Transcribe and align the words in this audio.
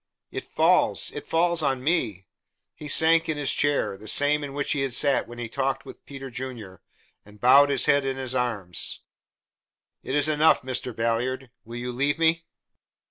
It 0.31 0.45
falls 0.47 1.11
it 1.11 1.27
falls 1.27 1.61
on 1.61 1.83
me!" 1.83 2.25
He 2.73 2.87
sank 2.87 3.29
in 3.29 3.37
his 3.37 3.53
chair 3.53 3.95
the 3.97 4.07
same 4.07 4.43
in 4.43 4.53
which 4.55 4.71
he 4.71 4.81
had 4.81 4.93
sat 4.93 5.27
when 5.27 5.37
he 5.37 5.47
talked 5.47 5.85
with 5.85 6.07
Peter 6.07 6.31
Junior 6.31 6.81
and 7.23 7.39
bowed 7.39 7.69
his 7.69 7.85
head 7.85 8.03
in 8.03 8.17
his 8.17 8.33
arms. 8.33 9.01
"It 10.01 10.15
is 10.15 10.27
enough, 10.27 10.63
Mr. 10.63 10.95
Ballard. 10.95 11.51
Will 11.65 11.75
you 11.77 11.91
leave 11.91 12.17
me?" 12.17 12.45